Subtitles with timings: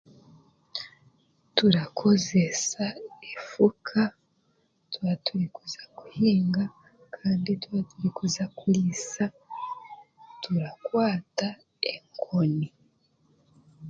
[1.55, 2.85] Turakozeesa
[3.33, 4.01] efuka
[5.25, 6.63] turikuza kuhinga,
[7.15, 9.23] kandi twaba turaza kuriisa,
[10.41, 11.47] turakwata
[11.93, 12.67] enkoni